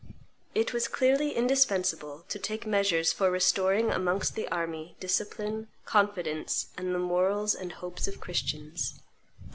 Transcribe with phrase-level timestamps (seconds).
[0.55, 6.95] It was clearly indispensable to take measures for restoring amongst the army discipline, confidence, and
[6.95, 8.99] the morals and hopes of Christians.